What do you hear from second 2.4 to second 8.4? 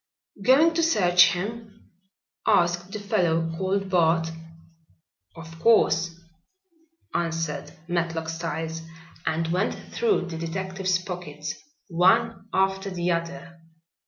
asked the fellow called Bart. "Of course," answered Matlock